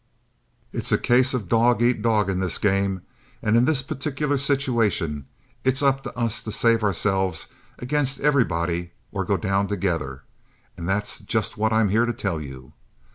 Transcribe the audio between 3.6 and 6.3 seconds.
this particular situation and it's up to